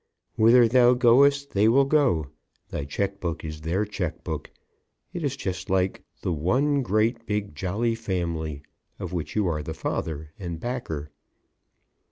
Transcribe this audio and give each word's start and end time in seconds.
Whither 0.35 0.67
thou 0.67 0.95
goest 0.95 1.51
they 1.51 1.67
will 1.67 1.85
go; 1.85 2.29
thy 2.71 2.85
check 2.85 3.19
book 3.19 3.45
is 3.45 3.61
their 3.61 3.85
check 3.85 4.23
book. 4.23 4.49
It 5.13 5.23
is 5.23 5.35
just 5.35 5.69
like 5.69 6.01
the 6.23 6.33
one 6.33 6.81
great, 6.81 7.27
big, 7.27 7.53
jolly 7.53 7.93
family 7.93 8.63
of 8.97 9.13
which 9.13 9.35
you 9.35 9.45
are 9.45 9.61
the 9.61 9.75
father 9.75 10.33
and 10.39 10.59
backer. 10.59 11.11